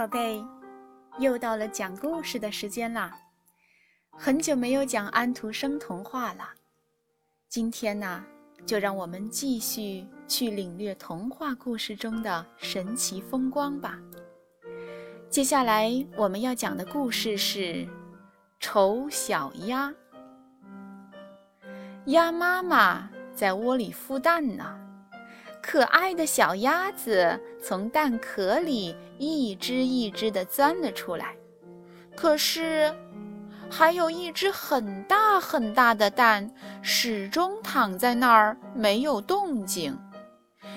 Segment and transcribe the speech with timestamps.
[0.00, 0.42] 宝贝，
[1.18, 3.14] 又到了讲故事的时间啦！
[4.12, 6.48] 很久没有讲安徒生童话了，
[7.50, 8.24] 今天呢，
[8.64, 13.98] 就让我们继续去领略童话故事中的神奇风光吧。
[15.28, 17.60] 接下来我们要讲的故事是
[18.58, 19.90] 《丑小鸭》。
[22.06, 24.89] 鸭妈妈在窝里孵蛋呢。
[25.62, 31.36] 可爱的小鸭子从蛋壳里一只一只地钻了出来，
[32.16, 32.92] 可是
[33.70, 36.50] 还有一只很大很大的蛋
[36.82, 39.96] 始终躺在那儿没有动静。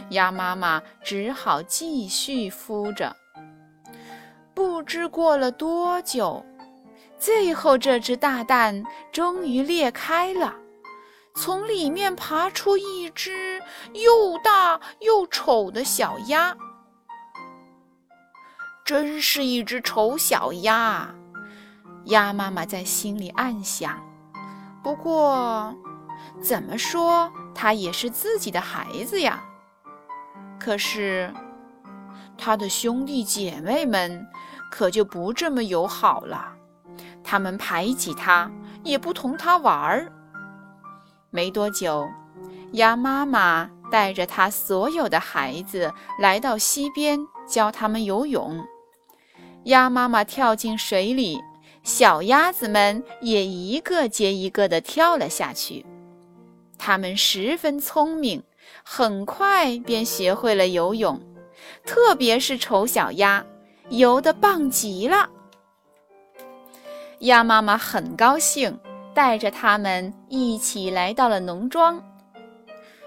[0.09, 3.15] 鸭妈妈只好继续孵着。
[4.53, 6.45] 不知过了多久，
[7.17, 10.53] 最后这只大蛋终于裂开了。
[11.35, 13.59] 从里面爬出一只
[13.93, 16.55] 又大又丑的小鸭，
[18.85, 21.13] 真是一只丑小鸭。
[22.05, 23.99] 鸭妈妈在心里暗想。
[24.83, 25.73] 不过，
[26.41, 29.43] 怎么说，它也是自己的孩子呀。
[30.59, 31.33] 可是，
[32.37, 34.25] 它的兄弟姐妹们
[34.69, 36.53] 可就不这么友好了，
[37.23, 38.51] 他们排挤它，
[38.83, 40.11] 也不同它玩儿。
[41.33, 42.07] 没多久，
[42.73, 48.63] 鸭妈妈带着它所有的孩子来到溪边，教他们游泳。
[49.63, 51.41] 鸭妈妈跳进水里，
[51.81, 55.83] 小鸭子们也一个接一个地跳了下去。
[56.77, 58.43] 它们十分聪明，
[58.83, 61.19] 很快便学会了游泳，
[61.83, 63.43] 特别是丑小鸭，
[63.89, 65.27] 游得棒极了。
[67.21, 68.79] 鸭妈妈很高兴。
[69.13, 72.01] 带着他们一起来到了农庄。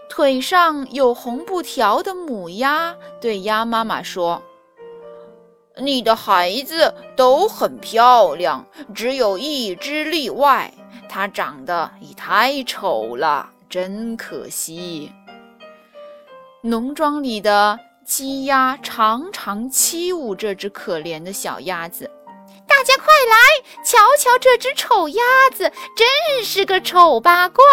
[0.08, 4.40] 腿上有红布条的母鸭对鸭妈妈说
[5.76, 10.72] ：“你的孩子都很漂亮，只有一只例外，
[11.08, 15.12] 它长得也太丑了，真可惜。”
[16.62, 22.10] 农庄里的鸡鸭常常欺侮这只可怜的小鸭子。
[22.86, 27.64] 大家快来瞧瞧这只丑鸭子，真是个丑八怪！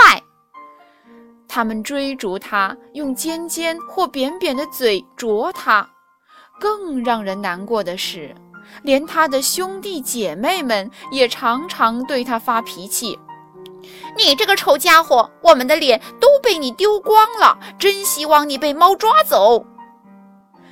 [1.47, 5.87] 他们追逐它，用尖尖或扁扁的嘴啄它。
[6.59, 8.33] 更让人难过的是，
[8.81, 13.19] 连他的兄弟姐妹们也常常对他发脾气
[14.17, 19.63] ：“你这个丑家伙，我们的脸都被你丢光了，真希望你被猫抓走！”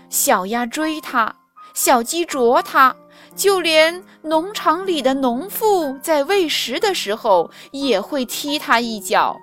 [0.10, 1.36] 小鸭追它，
[1.76, 2.96] 小鸡啄它。
[3.42, 9.36] 就连农场里的农妇在喂食的时候也会踢它一脚。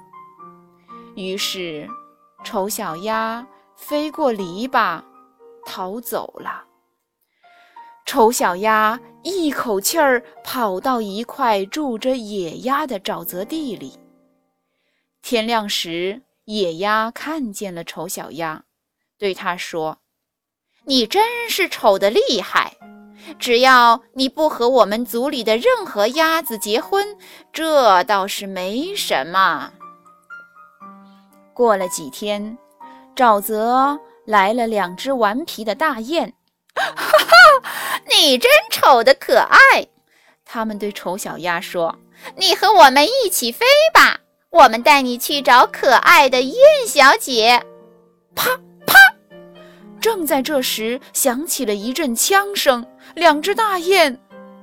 [1.16, 1.84] 于是，
[2.44, 3.44] 丑小鸭
[3.74, 5.02] 飞过篱笆，
[5.66, 6.62] 逃走了。
[8.06, 13.98] 丑小鸭一口气儿跑到一块住着野鸭的沼泽地里。
[15.22, 18.62] 天亮时，野鸭看见了丑小鸭，
[19.18, 19.98] 对它说
[20.86, 22.76] ：“你真是丑得厉害。”
[23.38, 27.16] 只要你不和我们族里的任何鸭子结婚，
[27.52, 29.70] 这倒是没什么。
[31.52, 32.56] 过了几天，
[33.16, 36.32] 沼泽来了两只顽皮的大雁。
[36.74, 37.36] 哈哈，
[38.08, 39.88] 你真丑的可爱！
[40.44, 41.94] 他们对丑小鸭说
[42.38, 46.56] ：“你和我们一起飞吧，我们带你去找可爱的雁
[46.86, 47.62] 小姐。”
[48.36, 48.58] 啪。
[50.08, 52.82] 正在这时，响起了一阵枪声，
[53.14, 54.18] 两只大雁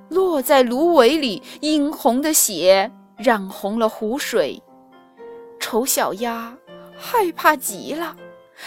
[0.10, 4.60] 落在芦苇里，殷红的血染红了湖水。
[5.60, 6.58] 丑小鸭
[6.98, 8.18] 害怕极了，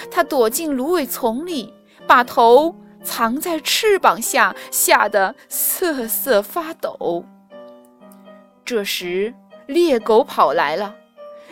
[0.08, 1.74] 它躲进芦苇丛里，
[2.06, 2.72] 把头
[3.02, 7.24] 藏在翅膀下，吓得瑟瑟发抖。
[8.64, 9.34] 这时，
[9.66, 10.94] 猎狗跑来了，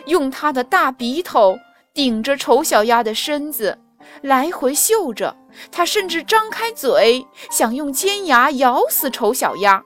[0.05, 1.57] 用它的大鼻头
[1.93, 3.77] 顶着丑小鸭的身子。
[4.21, 5.35] 来回嗅着，
[5.71, 9.83] 它甚至张开嘴想用尖牙咬死丑小鸭。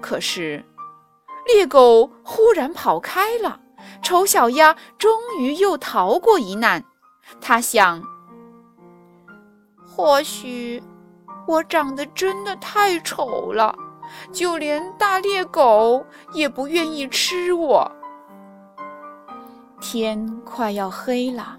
[0.00, 0.64] 可是，
[1.46, 3.60] 猎狗忽然跑开了，
[4.02, 6.84] 丑小鸭终于又逃过一难。
[7.40, 8.02] 它想：
[9.86, 10.82] 或许
[11.46, 13.74] 我长得真的太丑了，
[14.32, 17.90] 就连大猎狗也不愿意吃我。
[19.80, 21.58] 天快要黑了。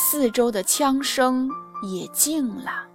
[0.00, 1.50] 四周的枪声
[1.82, 2.86] 也静了。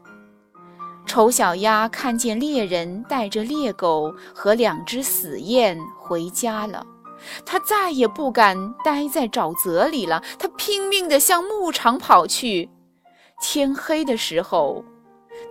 [1.06, 6.82] 丑小鸭看见猎人带着猎狗和两只死雁回家了，
[7.46, 10.24] 它再也不敢待在沼泽里了。
[10.40, 12.70] 它拼命地向牧场跑去。
[13.42, 14.82] 天黑的时候，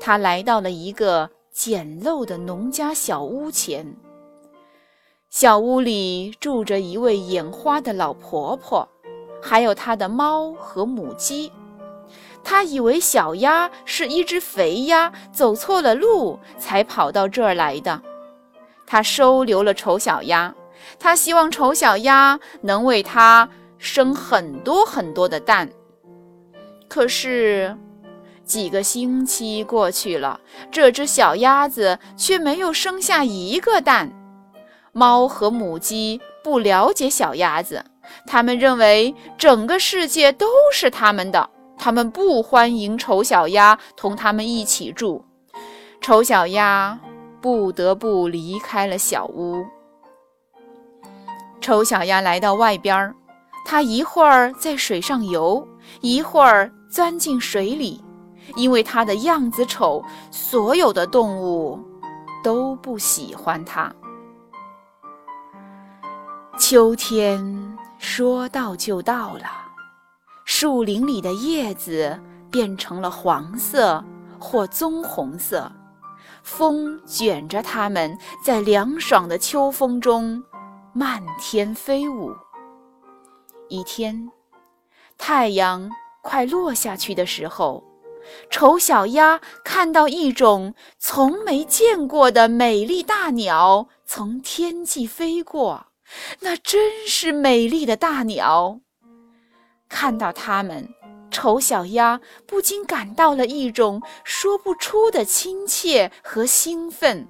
[0.01, 3.95] 它来到了一个简陋的农家小屋前。
[5.29, 8.89] 小屋里住着一位眼花的老婆婆，
[9.43, 11.53] 还有她的猫和母鸡。
[12.45, 18.01] 她以为小鸭是一只肥鸭，走错了路才跑到这儿来的。
[18.87, 20.55] 她收留了丑小鸭，
[20.99, 23.49] 她希望丑小鸭能为她
[23.79, 25.69] 生很多很多的蛋。
[26.89, 27.77] 可是，
[28.45, 30.41] 几个星期过去了，
[30.71, 34.13] 这只小鸭子却没有生下一个蛋。
[34.93, 37.83] 猫和母鸡不了解小鸭子，
[38.27, 45.25] 他们认为整个世界都是他们的，他们不欢迎丑小鸭同他们一起住。
[46.01, 46.99] 丑小鸭
[47.41, 49.65] 不得不离开了小屋。
[51.61, 53.15] 丑小鸭来到外边儿，
[53.65, 55.67] 它一会儿在水上游，
[56.01, 58.03] 一会儿钻进水里，
[58.57, 61.79] 因为它的样子丑，所有的动物
[62.43, 63.93] 都不喜欢它。
[66.59, 67.41] 秋天
[68.03, 69.47] 说到就到了，
[70.45, 72.21] 树林里的叶子
[72.51, 74.05] 变成了黄色
[74.41, 75.71] 或棕红色，
[76.43, 80.43] 风卷着它们在凉爽的秋风中
[80.93, 82.33] 漫天飞舞。
[83.69, 84.29] 一天，
[85.17, 85.89] 太阳
[86.23, 87.85] 快落下去的时候，
[88.51, 95.87] 丑小鸭看到一种从没见过的美丽大鸟从天际飞过。
[96.41, 98.81] 那真是美丽的大鸟。
[99.89, 100.89] 看到它们，
[101.31, 107.29] 丑小鸭不禁感到了一种说不出的亲切和兴奋。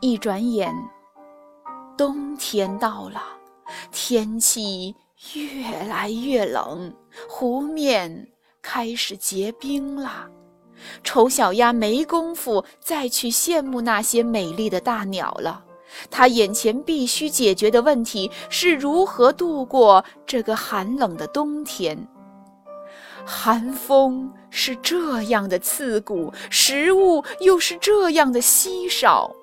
[0.00, 0.74] 一转眼，
[1.96, 3.22] 冬天到了，
[3.90, 4.94] 天气
[5.34, 6.94] 越来越冷，
[7.28, 8.28] 湖面
[8.62, 10.28] 开始结冰了。
[11.02, 15.64] 丑小鸭没工夫再去羡慕那些美丽的大鸟了。
[16.10, 21.96] 他眼前必须解决的问题是如何度过这个寒冷的冬天。
[23.24, 29.34] 寒风是这样的刺骨，食物又是这样的稀少，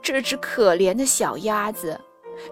[0.00, 2.00] 这只可怜的小鸭子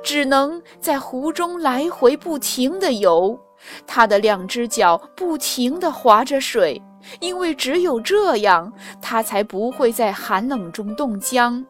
[0.02, 3.38] 只能在湖中来回不停地游，
[3.87, 6.82] 它的两只脚不停地划着水，
[7.20, 11.64] 因为只有这样，它才不会在寒冷中冻僵。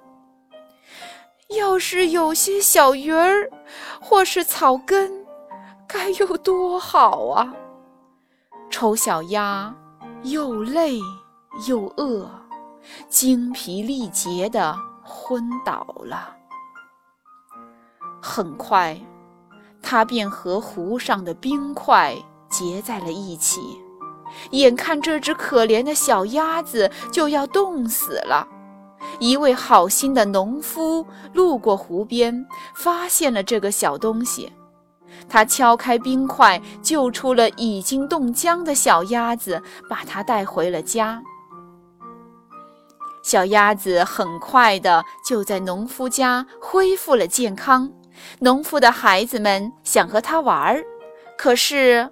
[1.57, 3.49] 要是有些小鱼儿，
[4.01, 5.13] 或是草根，
[5.87, 7.55] 该有多好啊！
[8.71, 9.75] 丑小鸭
[10.23, 10.99] 又累
[11.69, 12.31] 又饿，
[13.09, 16.35] 精疲力竭地昏倒了。
[18.23, 18.99] 很快，
[19.83, 22.17] 它便和湖上的冰块
[22.49, 23.61] 结在了一起，
[24.53, 28.47] 眼看这只可怜的小鸭子就要冻死了。
[29.19, 34.53] 一位好心的农夫路过湖边，发现了这个小东西。
[35.29, 41.23] 他敲开冰块，救出了已经冻僵的小鸭子，把它带回了家。
[43.23, 47.91] 小鸭子很快的就在农夫家恢复了健康。
[48.41, 50.83] 农夫的孩子们想和它玩儿，
[51.39, 52.11] 可是。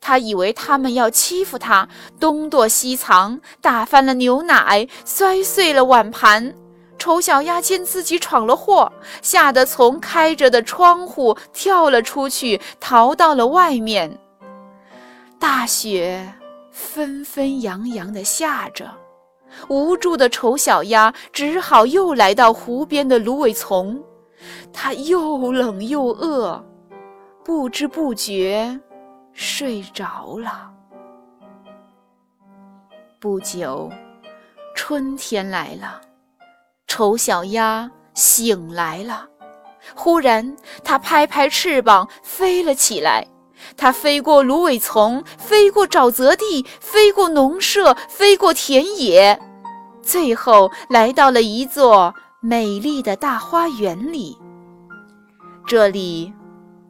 [0.00, 6.54] 他以为他们要欺负他，东躲西藏，打翻了牛奶，摔碎了碗盘。
[6.98, 14.18] 丑小鸭见自己闯了祸，吓得从开着的窗户跳了出去，逃到了外面。
[15.40, 16.32] 大雪
[16.70, 18.88] 纷纷扬扬地下着，
[19.66, 24.00] 无助的丑小鸭只好又来到湖边的芦苇丛。
[24.72, 26.64] 它又冷又饿，
[27.44, 28.78] 不知不觉。
[29.32, 30.70] 睡着了。
[33.20, 33.90] 不久，
[34.74, 36.00] 春天来了，
[36.86, 39.26] 丑小鸭醒来了。
[39.94, 43.26] 忽然，它拍拍翅膀飞了起来。
[43.76, 49.40] 它飞过芦苇丛，飞过沼泽地，飞过农舍，飞过田野，
[50.02, 54.36] 最后来到了一座美丽的大花园里。
[55.64, 56.32] 这里，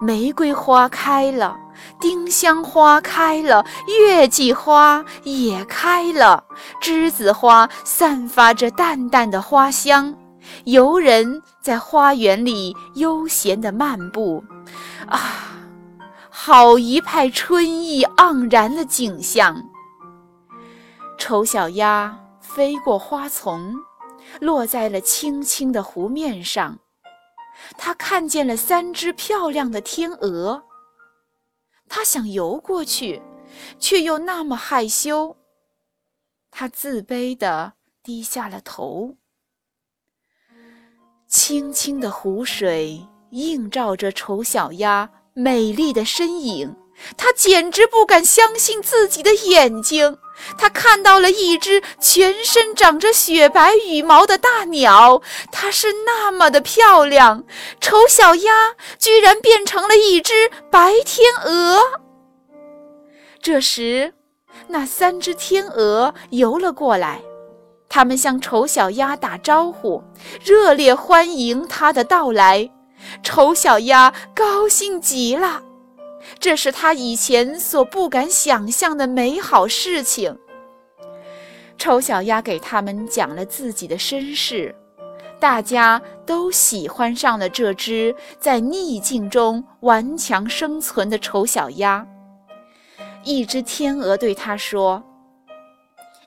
[0.00, 1.58] 玫瑰花开了。
[2.00, 6.44] 丁香花开了，月季花也开了，
[6.80, 10.14] 栀子花散发着淡淡的花香。
[10.64, 14.42] 游人在花园里悠闲地漫步，
[15.06, 15.20] 啊，
[16.28, 19.62] 好一派春意盎然的景象。
[21.16, 23.76] 丑小鸭飞过花丛，
[24.40, 26.76] 落在了青青的湖面上。
[27.78, 30.60] 它看见了三只漂亮的天鹅。
[31.94, 33.20] 他想游过去，
[33.78, 35.36] 却又那么害羞。
[36.50, 39.14] 他自卑地低下了头。
[41.26, 46.74] 清清的湖水映照着丑小鸭美丽的身影，
[47.16, 50.18] 它简直不敢相信自己的眼睛。
[50.58, 57.44] 它看到了一只全身长着雪白羽毛的大鸟，它是那么的漂亮。
[57.80, 61.80] 丑小鸭居然变成了一只白天鹅。
[63.40, 64.14] 这时，
[64.68, 67.20] 那三只天鹅游了过来。
[67.88, 70.02] 它们向丑小鸭打招呼，
[70.42, 72.68] 热烈欢迎它的到来。
[73.22, 75.62] 丑小鸭高兴极了，
[76.38, 80.36] 这是他以前所不敢想象的美好事情。
[81.78, 84.74] 丑小鸭给他们讲了自己的身世，
[85.40, 92.06] 大家都喜欢上了这只在逆境中顽强生存的丑小鸭。
[93.24, 95.02] 一只天鹅对他说：“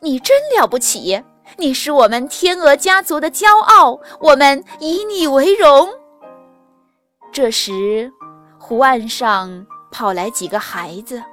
[0.01, 1.23] 你真了不起。”
[1.57, 5.87] 你是我们天鹅家族的骄傲，我们以你为荣。
[7.31, 8.11] 这时，
[8.57, 9.65] 湖岸上
[9.97, 11.23] 跑来几个孩子，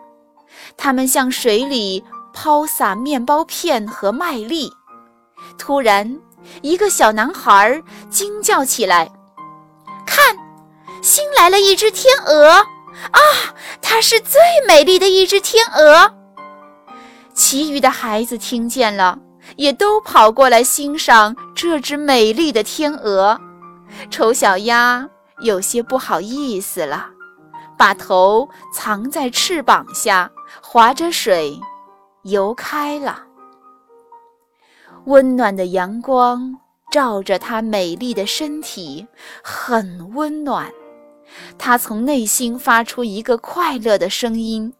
[0.76, 4.72] 他们向水里抛洒面包片和麦粒。
[5.58, 6.16] 突然，
[6.60, 9.10] 一个小男孩惊叫起来
[10.06, 10.36] ：“看，
[11.02, 12.50] 新来了一只天鹅！
[12.50, 13.18] 啊，
[13.82, 16.14] 它是最美丽的一只天鹅！”
[17.34, 19.18] 其余的孩子听见了。
[19.56, 23.38] 也都跑过来欣赏这只美丽的天鹅。
[24.08, 25.06] 丑小鸭
[25.42, 27.08] 有些不好意思了，
[27.76, 30.30] 把头藏在翅膀下，
[30.62, 31.58] 划着水
[32.22, 33.22] 游开了。
[35.06, 36.56] 温暖的阳光
[36.90, 39.06] 照着它美丽的身体，
[39.42, 40.70] 很温暖。
[41.58, 44.72] 它从内心发出一个快乐的声音：“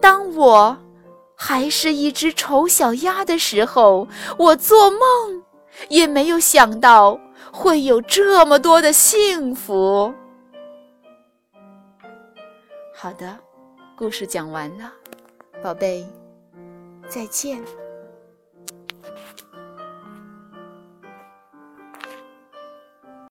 [0.00, 0.76] 当我……”
[1.40, 4.98] 还是一只丑小鸭的时候，我做梦
[5.88, 7.16] 也没有想到
[7.52, 10.12] 会有这么多的幸福。
[13.00, 13.38] 好的，
[13.96, 14.92] 故事讲完了，
[15.62, 16.04] 宝贝，
[17.08, 17.62] 再见。